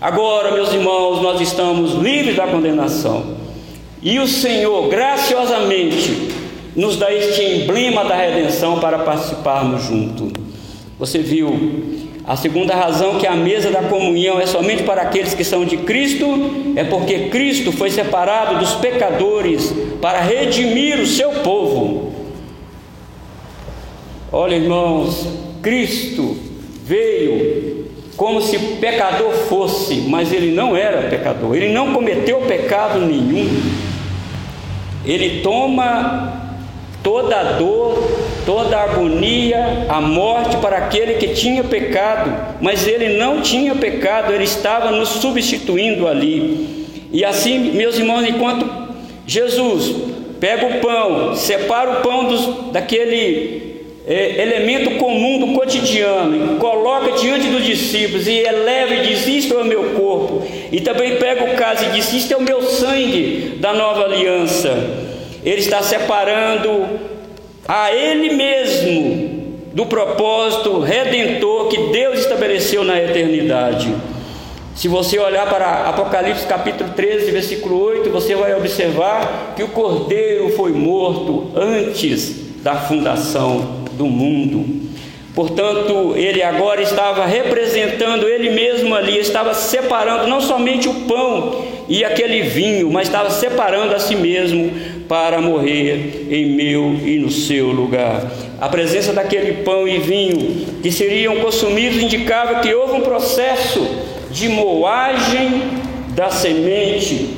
Agora, 0.00 0.52
meus 0.52 0.72
irmãos, 0.72 1.20
nós 1.20 1.40
estamos 1.40 1.94
livres 1.94 2.36
da 2.36 2.46
condenação. 2.46 3.36
E 4.02 4.18
o 4.18 4.28
Senhor, 4.28 4.88
graciosamente, 4.88 6.28
nos 6.76 6.96
dá 6.96 7.12
este 7.12 7.42
emblema 7.42 8.04
da 8.04 8.14
redenção 8.14 8.78
para 8.78 9.00
participarmos 9.00 9.82
junto. 9.84 10.47
Você 10.98 11.18
viu? 11.18 12.08
A 12.26 12.36
segunda 12.36 12.74
razão 12.74 13.18
que 13.18 13.26
a 13.26 13.34
mesa 13.34 13.70
da 13.70 13.82
comunhão 13.82 14.38
é 14.38 14.46
somente 14.46 14.82
para 14.82 15.00
aqueles 15.00 15.32
que 15.32 15.44
são 15.44 15.64
de 15.64 15.78
Cristo 15.78 16.26
é 16.76 16.84
porque 16.84 17.30
Cristo 17.30 17.72
foi 17.72 17.90
separado 17.90 18.58
dos 18.58 18.74
pecadores 18.74 19.72
para 20.00 20.20
redimir 20.20 21.00
o 21.00 21.06
seu 21.06 21.30
povo. 21.42 22.12
Olha, 24.30 24.56
irmãos, 24.56 25.26
Cristo 25.62 26.36
veio 26.84 27.86
como 28.14 28.42
se 28.42 28.58
pecador 28.58 29.32
fosse, 29.48 30.02
mas 30.08 30.32
ele 30.32 30.50
não 30.50 30.76
era 30.76 31.08
pecador, 31.08 31.56
ele 31.56 31.72
não 31.72 31.94
cometeu 31.94 32.40
pecado 32.42 32.98
nenhum. 33.00 33.48
Ele 35.06 35.40
toma 35.40 36.52
toda 37.02 37.40
a 37.40 37.52
dor, 37.52 38.06
toda 38.48 38.78
a 38.78 38.84
agonia, 38.84 39.84
a 39.90 40.00
morte 40.00 40.56
para 40.56 40.78
aquele 40.78 41.16
que 41.16 41.34
tinha 41.34 41.62
pecado, 41.62 42.56
mas 42.62 42.88
ele 42.88 43.18
não 43.18 43.42
tinha 43.42 43.74
pecado, 43.74 44.32
ele 44.32 44.44
estava 44.44 44.90
nos 44.90 45.10
substituindo 45.10 46.08
ali. 46.08 46.86
E 47.12 47.26
assim, 47.26 47.58
meus 47.74 47.98
irmãos, 47.98 48.26
enquanto 48.26 48.66
Jesus 49.26 49.94
pega 50.40 50.64
o 50.64 50.80
pão, 50.80 51.34
separa 51.34 51.90
o 51.90 51.96
pão 51.96 52.24
dos, 52.24 52.72
daquele 52.72 53.84
é, 54.06 54.40
elemento 54.40 54.92
comum 54.92 55.38
do 55.40 55.52
cotidiano, 55.52 56.54
e 56.54 56.58
coloca 56.58 57.18
diante 57.18 57.48
dos 57.48 57.66
discípulos 57.66 58.26
e 58.26 58.38
eleva 58.38 58.94
e 58.94 59.08
diz: 59.08 59.26
Isto 59.26 59.58
é 59.58 59.58
o 59.58 59.66
meu 59.66 59.90
corpo. 59.90 60.42
E 60.72 60.80
também 60.80 61.16
pega 61.16 61.44
o 61.44 61.54
caso 61.54 61.84
e 61.84 61.90
diz: 61.90 62.10
Isto 62.14 62.32
é 62.32 62.36
o 62.38 62.42
meu 62.42 62.62
sangue 62.62 63.58
da 63.60 63.74
nova 63.74 64.04
aliança. 64.04 64.70
Ele 65.44 65.60
está 65.60 65.82
separando 65.82 67.17
a 67.68 67.92
Ele 67.92 68.34
mesmo 68.34 69.28
do 69.74 69.84
propósito 69.84 70.80
redentor 70.80 71.68
que 71.68 71.92
Deus 71.92 72.20
estabeleceu 72.20 72.82
na 72.82 72.98
eternidade. 72.98 73.94
Se 74.74 74.88
você 74.88 75.18
olhar 75.18 75.46
para 75.46 75.88
Apocalipse 75.88 76.46
capítulo 76.46 76.90
13, 76.96 77.30
versículo 77.30 77.78
8, 77.78 78.08
você 78.08 78.34
vai 78.34 78.54
observar 78.54 79.52
que 79.54 79.62
o 79.62 79.68
cordeiro 79.68 80.50
foi 80.56 80.72
morto 80.72 81.50
antes 81.54 82.62
da 82.62 82.76
fundação 82.76 83.82
do 83.92 84.06
mundo. 84.06 84.88
Portanto, 85.34 86.14
ele 86.16 86.42
agora 86.42 86.80
estava 86.80 87.26
representando 87.26 88.26
ele 88.26 88.50
mesmo 88.50 88.94
ali, 88.94 89.18
estava 89.18 89.52
separando 89.52 90.26
não 90.26 90.40
somente 90.40 90.88
o 90.88 90.94
pão 91.06 91.64
e 91.88 92.04
aquele 92.04 92.42
vinho, 92.42 92.90
mas 92.90 93.08
estava 93.08 93.30
separando 93.30 93.94
a 93.94 93.98
si 93.98 94.16
mesmo 94.16 94.97
para 95.08 95.40
morrer 95.40 96.28
em 96.30 96.50
meu 96.54 96.94
e 97.02 97.18
no 97.18 97.30
seu 97.30 97.68
lugar. 97.68 98.30
A 98.60 98.68
presença 98.68 99.12
daquele 99.12 99.64
pão 99.64 99.88
e 99.88 99.98
vinho 99.98 100.66
que 100.82 100.92
seriam 100.92 101.36
consumidos 101.36 102.02
indicava 102.02 102.60
que 102.60 102.74
houve 102.74 102.92
um 102.92 103.00
processo 103.00 103.80
de 104.30 104.48
moagem 104.48 105.62
da 106.14 106.30
semente, 106.30 107.30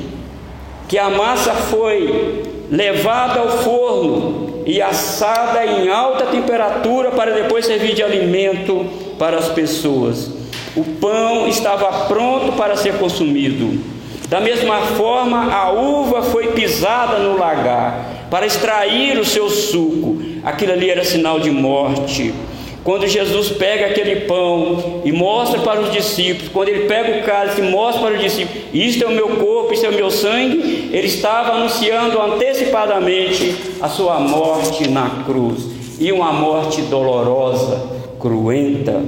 que 0.87 0.97
a 0.97 1.09
massa 1.09 1.53
foi 1.53 2.43
levada 2.69 3.39
ao 3.39 3.49
forno 3.59 4.63
e 4.65 4.81
assada 4.81 5.65
em 5.65 5.89
alta 5.89 6.25
temperatura 6.25 7.11
para 7.11 7.31
depois 7.31 7.65
servir 7.65 7.93
de 7.93 8.03
alimento 8.03 8.85
para 9.17 9.37
as 9.37 9.49
pessoas. 9.49 10.31
O 10.75 10.83
pão 10.83 11.47
estava 11.47 12.05
pronto 12.07 12.53
para 12.53 12.75
ser 12.75 12.93
consumido. 12.95 14.00
Da 14.31 14.39
mesma 14.39 14.79
forma, 14.95 15.53
a 15.53 15.73
uva 15.73 16.23
foi 16.23 16.53
pisada 16.53 17.19
no 17.19 17.37
lagar 17.37 18.27
para 18.29 18.45
extrair 18.45 19.19
o 19.19 19.25
seu 19.25 19.49
suco. 19.49 20.21
Aquilo 20.41 20.71
ali 20.71 20.89
era 20.89 21.03
sinal 21.03 21.37
de 21.37 21.51
morte. 21.51 22.33
Quando 22.81 23.05
Jesus 23.07 23.49
pega 23.49 23.87
aquele 23.87 24.21
pão 24.21 25.01
e 25.03 25.11
mostra 25.11 25.59
para 25.59 25.81
os 25.81 25.91
discípulos, 25.91 26.47
quando 26.47 26.69
ele 26.69 26.85
pega 26.85 27.19
o 27.19 27.23
cálice 27.23 27.59
e 27.59 27.69
mostra 27.69 28.03
para 28.03 28.15
os 28.15 28.21
discípulos, 28.21 28.63
isto 28.73 29.03
é 29.03 29.07
o 29.07 29.11
meu 29.11 29.31
corpo, 29.31 29.73
isto 29.73 29.85
é 29.85 29.89
o 29.89 29.95
meu 29.95 30.09
sangue, 30.09 30.89
ele 30.93 31.07
estava 31.07 31.51
anunciando 31.51 32.21
antecipadamente 32.21 33.53
a 33.81 33.89
sua 33.89 34.17
morte 34.17 34.87
na 34.87 35.09
cruz. 35.25 35.67
E 35.99 36.09
uma 36.09 36.31
morte 36.31 36.81
dolorosa, 36.83 37.85
cruenta, 38.17 39.03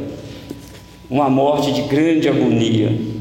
uma 1.09 1.29
morte 1.29 1.71
de 1.71 1.83
grande 1.83 2.27
agonia. 2.27 3.12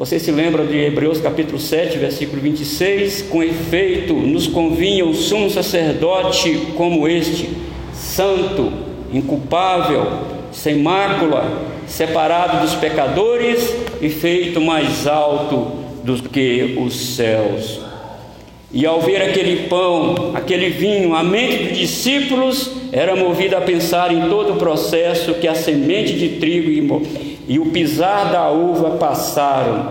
Você 0.00 0.18
se 0.18 0.32
lembra 0.32 0.64
de 0.64 0.78
Hebreus 0.78 1.20
capítulo 1.20 1.58
7, 1.58 1.98
versículo 1.98 2.40
26? 2.40 3.20
Com 3.28 3.42
efeito, 3.42 4.14
nos 4.14 4.46
convinha 4.46 5.04
o 5.04 5.12
sumo 5.12 5.50
sacerdote 5.50 6.68
como 6.74 7.06
este, 7.06 7.50
santo, 7.92 8.72
inculpável, 9.12 10.06
sem 10.52 10.76
mácula, 10.76 11.66
separado 11.86 12.62
dos 12.62 12.74
pecadores 12.76 13.76
e 14.00 14.08
feito 14.08 14.58
mais 14.58 15.06
alto 15.06 15.70
do 16.02 16.16
que 16.30 16.78
os 16.80 16.96
céus. 17.14 17.80
E 18.72 18.86
ao 18.86 19.02
ver 19.02 19.20
aquele 19.20 19.68
pão, 19.68 20.30
aquele 20.32 20.70
vinho, 20.70 21.14
a 21.14 21.22
mente 21.22 21.64
dos 21.64 21.78
discípulos 21.78 22.70
era 22.90 23.14
movida 23.14 23.58
a 23.58 23.60
pensar 23.60 24.10
em 24.10 24.30
todo 24.30 24.54
o 24.54 24.56
processo 24.56 25.34
que 25.34 25.46
a 25.46 25.54
semente 25.54 26.14
de 26.14 26.40
trigo 26.40 26.70
e 27.50 27.58
o 27.58 27.66
pisar 27.66 28.30
da 28.30 28.48
uva 28.48 28.90
passaram. 28.90 29.90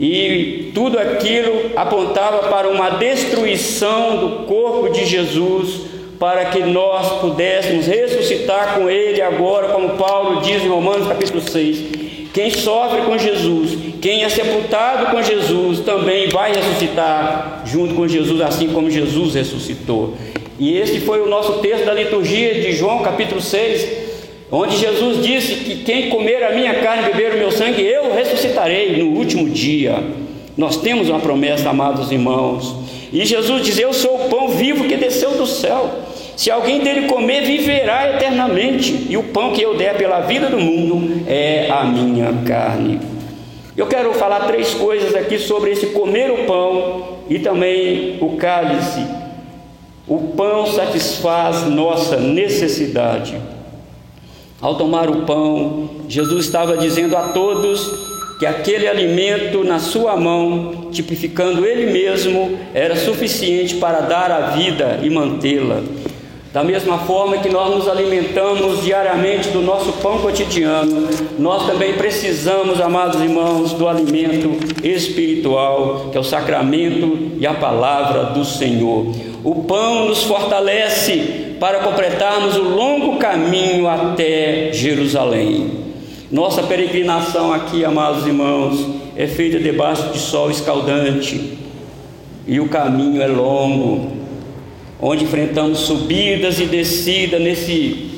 E 0.00 0.72
tudo 0.74 0.98
aquilo 0.98 1.72
apontava 1.76 2.48
para 2.48 2.70
uma 2.70 2.88
destruição 2.88 4.16
do 4.16 4.46
corpo 4.46 4.88
de 4.88 5.04
Jesus 5.04 5.82
para 6.18 6.46
que 6.46 6.60
nós 6.60 7.20
pudéssemos 7.20 7.86
ressuscitar 7.86 8.76
com 8.76 8.88
Ele 8.88 9.20
agora, 9.20 9.68
como 9.68 9.90
Paulo 9.90 10.40
diz 10.40 10.64
em 10.64 10.68
Romanos 10.68 11.06
capítulo 11.06 11.42
6. 11.42 12.30
Quem 12.32 12.50
sofre 12.50 13.02
com 13.02 13.18
Jesus, 13.18 13.76
quem 14.00 14.24
é 14.24 14.28
sepultado 14.30 15.10
com 15.10 15.22
Jesus, 15.22 15.80
também 15.80 16.30
vai 16.30 16.54
ressuscitar 16.54 17.60
junto 17.66 17.94
com 17.94 18.08
Jesus, 18.08 18.40
assim 18.40 18.68
como 18.68 18.90
Jesus 18.90 19.34
ressuscitou. 19.34 20.14
E 20.58 20.78
esse 20.78 20.98
foi 21.00 21.20
o 21.20 21.28
nosso 21.28 21.58
texto 21.58 21.84
da 21.84 21.92
liturgia 21.92 22.54
de 22.54 22.72
João 22.72 23.02
capítulo 23.02 23.42
6, 23.42 24.13
onde 24.50 24.76
Jesus 24.76 25.24
disse 25.24 25.56
que 25.56 25.76
quem 25.84 26.08
comer 26.08 26.42
a 26.44 26.52
minha 26.52 26.74
carne 26.74 27.08
e 27.08 27.12
beber 27.12 27.34
o 27.34 27.38
meu 27.38 27.50
sangue, 27.50 27.82
eu 27.82 28.14
ressuscitarei 28.14 29.02
no 29.02 29.16
último 29.16 29.48
dia. 29.48 30.02
Nós 30.56 30.76
temos 30.76 31.08
uma 31.08 31.18
promessa, 31.18 31.70
amados 31.70 32.12
irmãos. 32.12 32.76
E 33.12 33.24
Jesus 33.24 33.64
diz: 33.64 33.78
Eu 33.78 33.92
sou 33.92 34.26
o 34.26 34.28
pão 34.28 34.48
vivo 34.48 34.84
que 34.84 34.96
desceu 34.96 35.32
do 35.32 35.46
céu. 35.46 35.90
Se 36.36 36.50
alguém 36.50 36.80
dele 36.80 37.06
comer, 37.06 37.44
viverá 37.44 38.10
eternamente. 38.10 39.06
E 39.08 39.16
o 39.16 39.24
pão 39.24 39.52
que 39.52 39.62
eu 39.62 39.76
der 39.76 39.96
pela 39.96 40.20
vida 40.20 40.48
do 40.48 40.58
mundo 40.58 41.22
é 41.28 41.68
a 41.70 41.84
minha 41.84 42.32
carne. 42.44 43.00
Eu 43.76 43.86
quero 43.86 44.12
falar 44.14 44.46
três 44.46 44.74
coisas 44.74 45.14
aqui 45.14 45.38
sobre 45.38 45.70
esse 45.70 45.86
comer 45.86 46.30
o 46.30 46.44
pão 46.44 47.18
e 47.28 47.38
também 47.38 48.18
o 48.20 48.36
cálice. 48.36 49.04
O 50.06 50.18
pão 50.36 50.66
satisfaz 50.66 51.64
nossa 51.68 52.16
necessidade. 52.16 53.36
Ao 54.60 54.76
tomar 54.76 55.10
o 55.10 55.22
pão, 55.22 55.90
Jesus 56.08 56.46
estava 56.46 56.76
dizendo 56.76 57.16
a 57.16 57.28
todos 57.28 58.14
que 58.38 58.46
aquele 58.46 58.88
alimento 58.88 59.62
na 59.62 59.78
sua 59.78 60.16
mão, 60.16 60.88
tipificando 60.90 61.64
ele 61.64 61.92
mesmo, 61.92 62.58
era 62.72 62.96
suficiente 62.96 63.76
para 63.76 64.00
dar 64.00 64.30
a 64.30 64.40
vida 64.50 65.00
e 65.02 65.10
mantê-la. 65.10 65.82
Da 66.52 66.62
mesma 66.62 66.98
forma 66.98 67.38
que 67.38 67.48
nós 67.48 67.74
nos 67.74 67.88
alimentamos 67.88 68.84
diariamente 68.84 69.48
do 69.48 69.60
nosso 69.60 69.92
pão 69.94 70.18
cotidiano, 70.18 71.08
nós 71.36 71.66
também 71.66 71.94
precisamos, 71.94 72.80
amados 72.80 73.20
irmãos, 73.20 73.72
do 73.72 73.88
alimento 73.88 74.52
espiritual, 74.84 76.10
que 76.12 76.16
é 76.16 76.20
o 76.20 76.24
sacramento 76.24 77.32
e 77.40 77.44
a 77.44 77.54
palavra 77.54 78.26
do 78.26 78.44
Senhor. 78.44 79.06
O 79.42 79.64
pão 79.64 80.06
nos 80.06 80.22
fortalece 80.22 81.43
para 81.64 81.78
completarmos 81.78 82.56
o 82.56 82.62
longo 82.62 83.16
caminho 83.16 83.88
até 83.88 84.70
Jerusalém. 84.70 85.70
Nossa 86.30 86.62
peregrinação 86.62 87.50
aqui, 87.54 87.86
amados 87.86 88.26
irmãos, 88.26 88.86
é 89.16 89.26
feita 89.26 89.58
debaixo 89.58 90.12
de 90.12 90.18
sol 90.18 90.50
escaldante 90.50 91.56
e 92.46 92.60
o 92.60 92.68
caminho 92.68 93.22
é 93.22 93.26
longo 93.26 94.12
onde 95.00 95.24
enfrentamos 95.24 95.78
subidas 95.78 96.60
e 96.60 96.66
descidas 96.66 97.40
nesse 97.40 98.10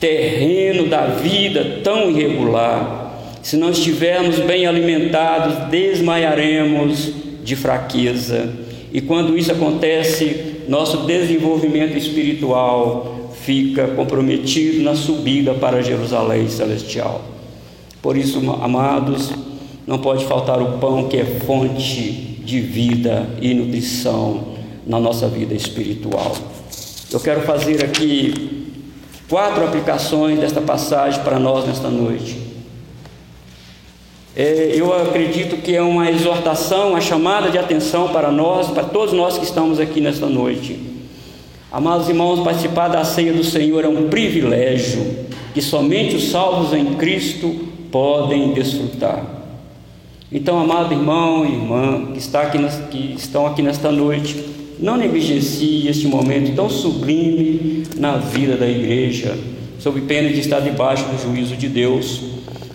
terreno 0.00 0.88
da 0.88 1.06
vida 1.06 1.78
tão 1.84 2.10
irregular. 2.10 3.20
Se 3.40 3.56
não 3.56 3.70
estivermos 3.70 4.40
bem 4.40 4.66
alimentados, 4.66 5.68
desmaiaremos 5.70 7.12
de 7.44 7.54
fraqueza. 7.54 8.52
E 8.92 9.00
quando 9.00 9.38
isso 9.38 9.52
acontece, 9.52 10.53
nosso 10.68 10.98
desenvolvimento 10.98 11.96
espiritual 11.96 13.30
fica 13.42 13.88
comprometido 13.88 14.82
na 14.82 14.94
subida 14.94 15.54
para 15.54 15.82
Jerusalém 15.82 16.48
celestial. 16.48 17.22
Por 18.00 18.16
isso, 18.16 18.38
amados, 18.62 19.30
não 19.86 19.98
pode 19.98 20.24
faltar 20.24 20.60
o 20.60 20.78
pão 20.78 21.08
que 21.08 21.16
é 21.16 21.24
fonte 21.24 22.40
de 22.44 22.60
vida 22.60 23.28
e 23.40 23.54
nutrição 23.54 24.54
na 24.86 25.00
nossa 25.00 25.28
vida 25.28 25.54
espiritual. 25.54 26.36
Eu 27.10 27.20
quero 27.20 27.42
fazer 27.42 27.84
aqui 27.84 28.68
quatro 29.28 29.64
aplicações 29.64 30.38
desta 30.38 30.60
passagem 30.60 31.22
para 31.22 31.38
nós 31.38 31.66
nesta 31.66 31.88
noite. 31.88 32.43
É, 34.36 34.72
eu 34.74 34.92
acredito 34.92 35.58
que 35.58 35.76
é 35.76 35.80
uma 35.80 36.10
exortação, 36.10 36.90
uma 36.90 37.00
chamada 37.00 37.50
de 37.50 37.58
atenção 37.58 38.08
para 38.08 38.32
nós, 38.32 38.68
para 38.68 38.82
todos 38.82 39.14
nós 39.14 39.38
que 39.38 39.44
estamos 39.44 39.78
aqui 39.78 40.00
nesta 40.00 40.26
noite. 40.26 40.76
Amados 41.70 42.08
irmãos, 42.08 42.42
participar 42.42 42.88
da 42.88 43.04
ceia 43.04 43.32
do 43.32 43.44
Senhor 43.44 43.84
é 43.84 43.88
um 43.88 44.08
privilégio 44.08 45.24
que 45.52 45.62
somente 45.62 46.16
os 46.16 46.30
salvos 46.30 46.72
em 46.72 46.94
Cristo 46.94 47.48
podem 47.92 48.52
desfrutar. 48.52 49.24
Então, 50.32 50.58
amado 50.58 50.92
irmão 50.92 51.46
e 51.46 51.52
irmã 51.52 52.06
que, 52.12 52.18
está 52.18 52.42
aqui, 52.42 52.58
que 52.90 53.14
estão 53.16 53.46
aqui 53.46 53.62
nesta 53.62 53.92
noite, 53.92 54.44
não 54.80 54.96
negligencie 54.96 55.86
este 55.86 56.08
momento 56.08 56.56
tão 56.56 56.68
sublime 56.68 57.84
na 57.96 58.16
vida 58.16 58.56
da 58.56 58.68
igreja, 58.68 59.38
sob 59.78 60.00
pena 60.00 60.28
de 60.30 60.40
estar 60.40 60.58
debaixo 60.58 61.04
do 61.04 61.22
juízo 61.22 61.56
de 61.56 61.68
Deus. 61.68 62.20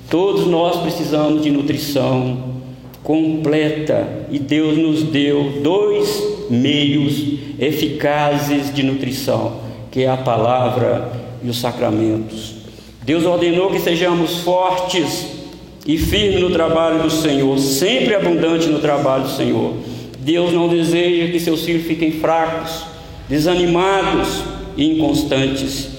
Todos 0.10 0.48
nós 0.48 0.78
precisamos 0.82 1.44
de 1.44 1.52
nutrição 1.52 2.60
completa 3.04 4.26
e 4.32 4.40
Deus 4.40 4.76
nos 4.76 5.04
deu 5.04 5.62
dois 5.62 6.48
meios 6.50 7.40
eficazes 7.60 8.74
de 8.74 8.82
nutrição, 8.82 9.58
que 9.92 10.02
é 10.02 10.10
a 10.10 10.18
palavra 10.18 11.12
e 11.44 11.50
os 11.50 11.60
sacramentos. 11.60 12.56
Deus 13.04 13.24
ordenou 13.24 13.70
que 13.70 13.80
sejamos 13.80 14.38
fortes 14.40 15.28
e 15.86 15.96
firmes 15.98 16.42
no 16.42 16.50
trabalho 16.50 17.04
do 17.04 17.12
Senhor, 17.12 17.58
sempre 17.60 18.16
abundante 18.16 18.68
no 18.68 18.80
trabalho 18.80 19.24
do 19.24 19.32
Senhor. 19.32 19.74
Deus 20.20 20.52
não 20.52 20.68
deseja 20.68 21.32
que 21.32 21.40
seus 21.40 21.64
filhos 21.64 21.86
fiquem 21.86 22.14
fracos, 22.14 22.84
desanimados 23.28 24.44
e 24.76 24.86
inconstantes. 24.86 25.90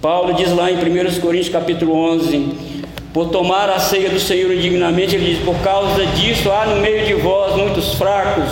Paulo 0.00 0.34
diz 0.34 0.52
lá 0.52 0.70
em 0.70 0.74
1 0.74 1.20
Coríntios 1.20 1.48
capítulo 1.48 1.94
11, 1.94 2.71
por 3.12 3.28
tomar 3.28 3.68
a 3.68 3.78
ceia 3.78 4.08
do 4.08 4.18
Senhor 4.18 4.52
indignamente, 4.52 5.16
ele 5.16 5.34
diz, 5.34 5.44
por 5.44 5.56
causa 5.56 6.06
disso 6.06 6.50
há 6.50 6.66
no 6.66 6.80
meio 6.80 7.04
de 7.06 7.14
vós 7.14 7.54
muitos 7.56 7.94
fracos, 7.94 8.50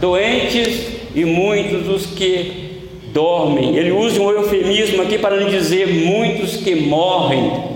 doentes 0.00 0.86
e 1.14 1.24
muitos 1.24 1.88
os 1.88 2.06
que 2.06 2.72
dormem. 3.12 3.76
Ele 3.76 3.90
usa 3.90 4.20
um 4.20 4.30
eufemismo 4.30 5.00
aqui 5.02 5.18
para 5.18 5.40
não 5.40 5.48
dizer 5.48 5.88
muitos 5.88 6.56
que 6.56 6.74
morrem. 6.74 7.72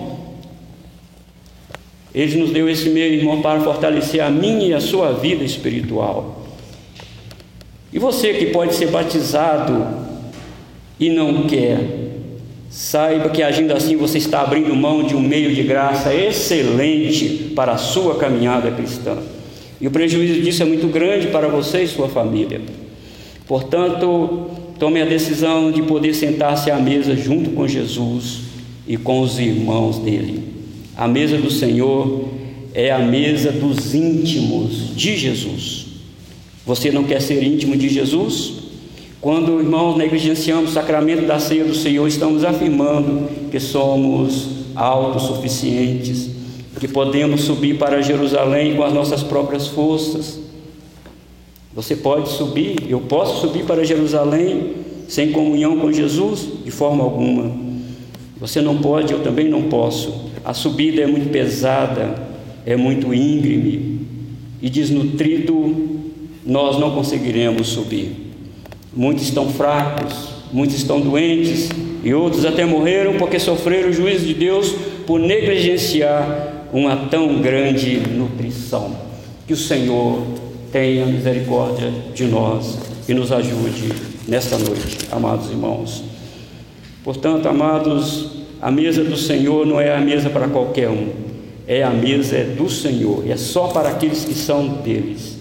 Ele 2.14 2.36
nos 2.36 2.50
deu 2.50 2.68
esse 2.68 2.88
meio, 2.90 3.14
irmão, 3.14 3.40
para 3.40 3.60
fortalecer 3.60 4.22
a 4.22 4.30
minha 4.30 4.68
e 4.68 4.74
a 4.74 4.80
sua 4.80 5.12
vida 5.12 5.44
espiritual. 5.44 6.42
E 7.92 7.98
você 7.98 8.34
que 8.34 8.46
pode 8.46 8.74
ser 8.74 8.88
batizado 8.88 9.86
e 10.98 11.10
não 11.10 11.46
quer, 11.46 11.78
saiba 12.76 13.30
que 13.30 13.42
agindo 13.42 13.72
assim 13.72 13.96
você 13.96 14.18
está 14.18 14.42
abrindo 14.42 14.76
mão 14.76 15.02
de 15.02 15.16
um 15.16 15.20
meio 15.20 15.54
de 15.54 15.62
graça 15.62 16.14
excelente 16.14 17.52
para 17.56 17.72
a 17.72 17.78
sua 17.78 18.16
caminhada 18.16 18.70
cristã. 18.70 19.16
E 19.80 19.86
o 19.86 19.90
prejuízo 19.90 20.42
disso 20.42 20.62
é 20.62 20.66
muito 20.66 20.86
grande 20.88 21.28
para 21.28 21.48
você 21.48 21.84
e 21.84 21.88
sua 21.88 22.06
família. 22.06 22.60
Portanto, 23.46 24.50
tome 24.78 25.00
a 25.00 25.06
decisão 25.06 25.72
de 25.72 25.84
poder 25.84 26.12
sentar-se 26.12 26.70
à 26.70 26.76
mesa 26.78 27.16
junto 27.16 27.48
com 27.52 27.66
Jesus 27.66 28.40
e 28.86 28.98
com 28.98 29.22
os 29.22 29.38
irmãos 29.38 29.98
dele. 29.98 30.42
A 30.94 31.08
mesa 31.08 31.38
do 31.38 31.50
Senhor 31.50 32.28
é 32.74 32.92
a 32.92 32.98
mesa 32.98 33.52
dos 33.52 33.94
íntimos 33.94 34.94
de 34.94 35.16
Jesus. 35.16 35.86
Você 36.66 36.90
não 36.90 37.04
quer 37.04 37.22
ser 37.22 37.42
íntimo 37.42 37.74
de 37.74 37.88
Jesus? 37.88 38.65
Quando, 39.26 39.58
irmãos, 39.58 39.96
negligenciamos 39.96 40.70
o 40.70 40.72
sacramento 40.72 41.26
da 41.26 41.40
ceia 41.40 41.64
do 41.64 41.74
Senhor, 41.74 42.06
estamos 42.06 42.44
afirmando 42.44 43.28
que 43.50 43.58
somos 43.58 44.50
autossuficientes, 44.76 46.30
que 46.78 46.86
podemos 46.86 47.40
subir 47.40 47.76
para 47.76 48.00
Jerusalém 48.00 48.76
com 48.76 48.84
as 48.84 48.92
nossas 48.92 49.24
próprias 49.24 49.66
forças. 49.66 50.38
Você 51.74 51.96
pode 51.96 52.28
subir, 52.28 52.88
eu 52.88 53.00
posso 53.00 53.40
subir 53.40 53.64
para 53.64 53.84
Jerusalém 53.84 54.74
sem 55.08 55.32
comunhão 55.32 55.76
com 55.80 55.90
Jesus? 55.90 56.46
De 56.64 56.70
forma 56.70 57.02
alguma. 57.02 57.50
Você 58.38 58.60
não 58.60 58.78
pode, 58.78 59.12
eu 59.12 59.24
também 59.24 59.48
não 59.48 59.62
posso. 59.64 60.30
A 60.44 60.54
subida 60.54 61.02
é 61.02 61.06
muito 61.08 61.30
pesada, 61.32 62.14
é 62.64 62.76
muito 62.76 63.12
íngreme 63.12 64.02
e 64.62 64.70
desnutrido, 64.70 65.74
nós 66.46 66.78
não 66.78 66.92
conseguiremos 66.92 67.66
subir. 67.66 68.25
Muitos 68.96 69.24
estão 69.24 69.50
fracos, 69.50 70.30
muitos 70.50 70.76
estão 70.76 71.00
doentes 71.00 71.68
e 72.02 72.14
outros 72.14 72.46
até 72.46 72.64
morreram 72.64 73.18
porque 73.18 73.38
sofreram 73.38 73.90
o 73.90 73.92
juízo 73.92 74.24
de 74.24 74.32
Deus 74.32 74.74
por 75.06 75.20
negligenciar 75.20 76.66
uma 76.72 76.96
tão 76.96 77.42
grande 77.42 77.98
nutrição. 77.98 78.96
Que 79.46 79.52
o 79.52 79.56
Senhor 79.56 80.22
tenha 80.72 81.04
misericórdia 81.04 81.92
de 82.14 82.24
nós 82.24 82.78
e 83.06 83.14
nos 83.14 83.30
ajude 83.30 83.92
nesta 84.26 84.58
noite, 84.58 84.98
amados 85.12 85.50
irmãos. 85.50 86.02
Portanto, 87.04 87.46
amados, 87.48 88.30
a 88.60 88.70
mesa 88.70 89.04
do 89.04 89.16
Senhor 89.16 89.66
não 89.66 89.80
é 89.80 89.94
a 89.94 90.00
mesa 90.00 90.30
para 90.30 90.48
qualquer 90.48 90.88
um, 90.88 91.10
é 91.68 91.82
a 91.82 91.90
mesa 91.90 92.42
do 92.44 92.68
Senhor, 92.68 93.28
é 93.28 93.36
só 93.36 93.68
para 93.68 93.90
aqueles 93.90 94.24
que 94.24 94.34
são 94.34 94.68
deles, 94.68 95.35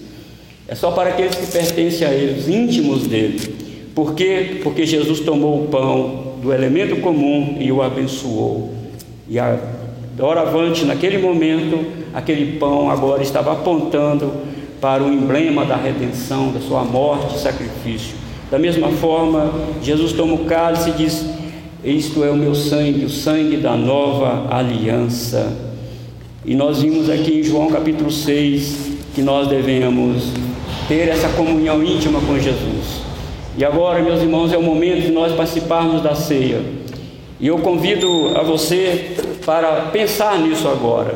é 0.68 0.74
só 0.74 0.92
para 0.92 1.10
aqueles 1.10 1.36
que 1.36 1.46
pertencem 1.46 2.08
a 2.08 2.12
eles, 2.12 2.48
íntimos 2.48 3.06
dele. 3.06 3.66
Por 3.94 4.16
quê? 4.16 4.60
Porque 4.64 4.86
Jesus 4.86 5.20
tomou 5.20 5.64
o 5.64 5.68
pão 5.68 6.34
do 6.42 6.52
elemento 6.52 6.98
comum 6.98 7.58
e 7.60 7.72
o 7.72 7.82
abençoou. 7.82 8.74
E 9.30 9.38
a 9.40 9.58
doravante, 10.16 10.84
naquele 10.86 11.18
momento, 11.18 11.86
aquele 12.14 12.58
pão 12.58 12.90
agora 12.90 13.22
estava 13.22 13.52
apontando 13.52 14.32
para 14.82 15.04
o 15.04 15.12
emblema 15.12 15.66
da 15.66 15.76
redenção, 15.76 16.52
da 16.52 16.60
sua 16.60 16.84
morte 16.84 17.36
e 17.36 17.40
sacrifício. 17.40 18.16
Da 18.50 18.60
mesma 18.60 18.90
forma, 18.90 19.54
Jesus 19.82 20.14
toma 20.14 20.34
o 20.34 20.46
cálice 20.46 20.90
e 20.90 20.94
diz: 20.94 21.26
Isto 21.84 22.24
é 22.24 22.30
o 22.30 22.36
meu 22.36 22.56
sangue, 22.56 23.06
o 23.06 23.10
sangue 23.10 23.58
da 23.58 23.76
nova 23.76 24.48
aliança. 24.50 25.52
E 26.44 26.56
nós 26.56 26.82
vimos 26.82 27.10
aqui 27.10 27.40
em 27.40 27.44
João 27.44 27.70
capítulo 27.70 28.12
6 28.12 28.94
que 29.16 29.22
nós 29.22 29.48
devemos 29.48 30.45
ter 30.88 31.08
essa 31.10 31.30
comunhão 31.30 31.84
íntima 31.84 32.20
com 32.22 32.38
Jesus. 32.40 33.02
E 33.58 33.64
agora, 33.64 34.02
meus 34.02 34.22
irmãos, 34.22 34.52
é 34.52 34.58
o 34.58 34.64
momento 34.64 35.02
de 35.02 35.12
nós 35.12 35.34
participarmos 35.34 36.02
da 36.02 36.14
ceia. 36.14 36.62
E 37.40 37.48
eu 37.48 37.58
convido 37.60 38.38
a 38.38 38.44
você 38.44 39.16
para 39.46 39.90
pensar 39.92 40.40
nisso 40.40 40.68
agora. 40.68 41.16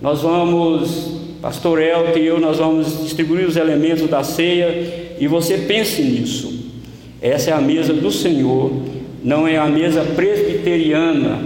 Nós 0.00 0.22
vamos, 0.22 1.38
Pastor 1.42 1.80
Elton 1.80 2.18
e 2.18 2.26
eu, 2.26 2.40
nós 2.40 2.58
vamos 2.58 3.02
distribuir 3.02 3.46
os 3.46 3.56
elementos 3.56 4.08
da 4.08 4.22
ceia 4.22 5.16
e 5.18 5.26
você 5.26 5.58
pense 5.58 6.02
nisso. 6.02 6.58
Essa 7.20 7.50
é 7.50 7.52
a 7.52 7.60
mesa 7.60 7.92
do 7.92 8.10
Senhor, 8.12 8.70
não 9.22 9.46
é 9.46 9.58
a 9.58 9.66
mesa 9.66 10.04
presbiteriana. 10.04 11.40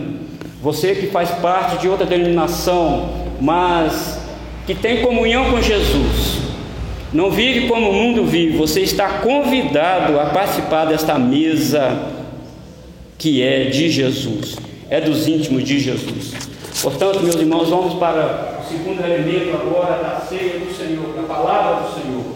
Você 0.63 0.95
que 0.95 1.07
faz 1.07 1.31
parte 1.31 1.81
de 1.81 1.89
outra 1.89 2.07
denominação, 2.07 3.09
mas 3.41 4.21
que 4.67 4.75
tem 4.75 5.03
comunhão 5.03 5.51
com 5.51 5.61
Jesus, 5.61 6.39
não 7.13 7.31
vive 7.31 7.69
como 7.69 7.91
o 7.91 7.93
mundo 7.93 8.25
vive, 8.25 8.57
você 8.57 8.81
está 8.81 9.19
convidado 9.19 10.19
a 10.19 10.27
participar 10.27 10.87
desta 10.87 11.19
mesa 11.19 12.11
que 13.19 13.43
é 13.43 13.67
de 13.67 13.91
Jesus, 13.91 14.57
é 14.89 15.01
dos 15.01 15.29
íntimos 15.29 15.63
de 15.63 15.79
Jesus. 15.79 16.33
Portanto, 16.83 17.21
meus 17.21 17.37
irmãos, 17.37 17.69
vamos 17.69 17.95
para 17.95 18.61
o 18.61 18.69
segundo 18.69 19.05
elemento 19.05 19.55
agora 19.55 20.03
da 20.03 20.21
ceia 20.21 20.59
do 20.59 20.75
Senhor, 20.75 21.15
da 21.15 21.23
palavra 21.23 21.87
do 21.87 21.95
Senhor. 21.95 22.32